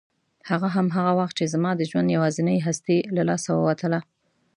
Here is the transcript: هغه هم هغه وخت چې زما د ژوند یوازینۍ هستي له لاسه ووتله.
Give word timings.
هغه 0.49 0.67
هم 0.75 0.87
هغه 0.97 1.11
وخت 1.19 1.33
چې 1.39 1.45
زما 1.53 1.71
د 1.75 1.81
ژوند 1.89 2.13
یوازینۍ 2.15 2.57
هستي 2.67 2.97
له 3.15 3.21
لاسه 3.29 3.49
ووتله. 3.55 3.99